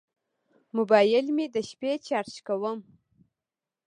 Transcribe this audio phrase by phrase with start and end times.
[0.77, 2.79] موبایل مې د شپې چارج کوم.